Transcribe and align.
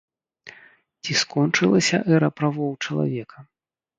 Ці 1.03 1.11
скончылася 1.23 1.97
эра 2.15 2.29
правоў 2.39 2.71
чалавека? 2.87 3.37